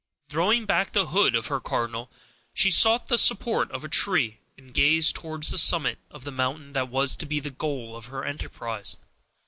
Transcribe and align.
Throwing 0.29 0.65
back 0.65 0.93
the 0.93 1.05
hood 1.05 1.35
of 1.35 1.45
her 1.45 1.59
cardinal, 1.59 2.09
she 2.55 2.71
sought 2.71 3.05
the 3.05 3.19
support 3.19 3.69
of 3.69 3.83
a 3.83 3.87
tree, 3.87 4.39
and 4.57 4.73
gazed 4.73 5.15
towards 5.15 5.51
the 5.51 5.59
summit 5.59 5.99
of 6.09 6.23
the 6.23 6.31
mountain 6.31 6.73
that 6.73 6.89
was 6.89 7.15
to 7.17 7.27
be 7.27 7.39
the 7.39 7.51
goal 7.51 7.95
of 7.95 8.05
her 8.07 8.25
enterprise. 8.25 8.97